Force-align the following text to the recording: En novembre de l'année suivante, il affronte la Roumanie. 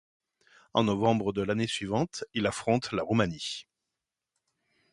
En 0.73 0.83
novembre 0.85 1.31
de 1.31 1.43
l'année 1.43 1.67
suivante, 1.67 2.23
il 2.33 2.47
affronte 2.47 2.91
la 2.91 3.03
Roumanie. 3.03 3.67